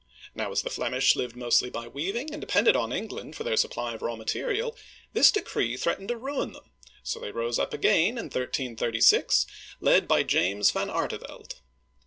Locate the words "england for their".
2.91-3.55